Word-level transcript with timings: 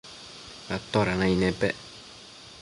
atoda 0.75 1.13
naic 1.19 1.37
nepec 1.41 1.77